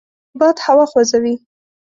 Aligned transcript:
باد 0.39 0.55
هوا 0.65 0.85
خوځوي 0.91 1.35